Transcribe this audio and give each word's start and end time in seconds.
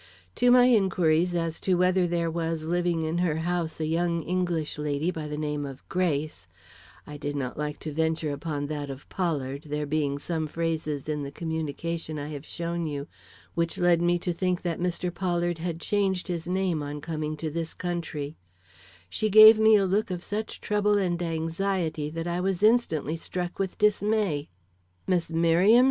To 0.37 0.49
my 0.49 0.65
inquiries 0.65 1.35
as 1.35 1.59
to 1.61 1.75
whether 1.75 2.07
there 2.07 2.31
was 2.31 2.65
living 2.65 3.03
in 3.03 3.19
her 3.19 3.35
house 3.45 3.79
a 3.79 3.85
young 3.85 4.23
English 4.23 4.79
lady 4.79 5.11
by 5.11 5.27
the 5.27 5.37
name 5.37 5.63
of 5.63 5.87
Grace 5.89 6.47
I 7.05 7.17
did 7.17 7.35
not 7.35 7.55
like 7.55 7.77
to 7.81 7.93
venture 7.93 8.31
upon 8.33 8.65
that 8.65 8.89
of 8.89 9.07
Pollard, 9.09 9.65
there 9.67 9.85
being 9.85 10.17
some 10.17 10.47
phrases 10.47 11.07
in 11.07 11.21
the 11.21 11.29
communication 11.29 12.17
I 12.17 12.29
have 12.29 12.47
shown 12.47 12.87
you 12.87 13.05
which 13.53 13.77
led 13.77 14.01
me 14.01 14.17
to 14.17 14.33
think 14.33 14.63
that 14.63 14.79
Mr. 14.79 15.13
Pollard 15.13 15.59
had 15.59 15.79
changed 15.79 16.27
his 16.27 16.47
name 16.47 16.81
on 16.81 16.99
coming 16.99 17.37
to 17.37 17.51
this 17.51 17.75
country, 17.75 18.35
she 19.07 19.29
gave 19.29 19.59
me 19.59 19.75
a 19.75 19.85
look 19.85 20.09
of 20.09 20.23
such 20.23 20.61
trouble 20.61 20.97
and 20.97 21.21
anxiety 21.21 22.09
that 22.09 22.25
I 22.25 22.41
was 22.41 22.63
instantly 22.63 23.17
struck 23.17 23.59
with 23.59 23.77
dismay. 23.77 24.49
"Miss 25.05 25.29
Merriam?" 25.31 25.79